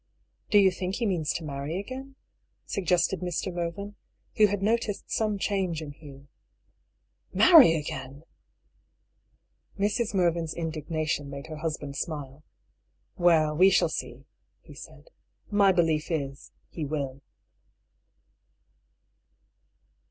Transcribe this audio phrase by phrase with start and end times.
[0.49, 2.15] "Do you think he means to marry again?"
[2.65, 3.53] sug gested Mr.
[3.53, 3.95] Mervyn,
[4.37, 6.27] who had noticed some change in Hugh."
[7.43, 8.23] Marry again!"
[9.79, 10.15] Mrs.
[10.15, 12.43] Mervyn's indignation made her husband smile."
[13.25, 14.25] Well, we shall see,"
[14.63, 15.11] he said."
[15.61, 17.21] My belief is, he will."